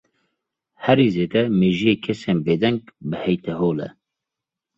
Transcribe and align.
Herî 0.85 1.07
zêde 1.15 1.43
mejiyê 1.59 1.95
kesên 2.03 2.37
bêdeng 2.45 2.79
bi 3.09 3.15
heytehol 3.23 3.77
e. 3.87 3.89